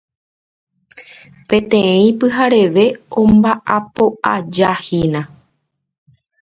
Peteĩ 1.49 2.07
pyhareve 2.19 2.85
omba'apo'ajahína 3.23 5.21